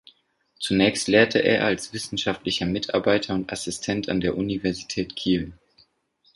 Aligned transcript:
Zunächst 0.57 1.07
lehrte 1.09 1.37
er 1.43 1.63
als 1.63 1.93
wissenschaftlicher 1.93 2.65
Mitarbeiter 2.65 3.35
und 3.35 3.51
Assistent 3.51 4.09
an 4.09 4.19
der 4.19 4.35
Universität 4.35 5.15
Kiel. 5.15 5.53